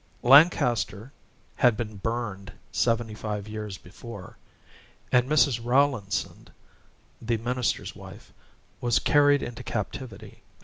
[0.23, 1.11] Lancaster
[1.57, 4.35] had been burned seventy five years before,
[5.11, 5.63] and Mrs.
[5.63, 6.47] Rowlandson,
[7.21, 8.33] the minister's wife,
[8.81, 10.41] was carried into captivity.